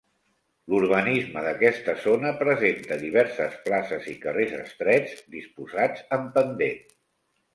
[0.73, 6.83] L'urbanisme d'aquesta zona presenta diverses places i carrers estrets, disposats en pendent.